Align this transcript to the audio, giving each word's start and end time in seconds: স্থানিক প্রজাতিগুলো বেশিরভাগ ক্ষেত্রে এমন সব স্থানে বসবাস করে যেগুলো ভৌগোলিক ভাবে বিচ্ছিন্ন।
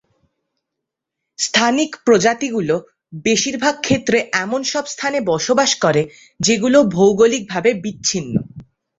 স্থানিক 1.39 1.91
প্রজাতিগুলো 2.05 2.75
বেশিরভাগ 3.25 3.75
ক্ষেত্রে 3.81 4.17
এমন 4.43 4.61
সব 4.63 4.85
স্থানে 4.85 5.17
বসবাস 5.31 5.71
করে 5.83 6.01
যেগুলো 6.39 6.77
ভৌগোলিক 6.95 7.43
ভাবে 7.49 7.71
বিচ্ছিন্ন। 7.83 8.33